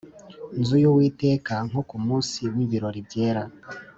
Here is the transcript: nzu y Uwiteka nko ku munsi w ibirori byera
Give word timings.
nzu 0.59 0.75
y 0.83 0.87
Uwiteka 0.91 1.53
nko 1.67 1.81
ku 1.89 1.95
munsi 2.05 2.39
w 2.55 2.57
ibirori 2.65 2.99
byera 3.07 3.43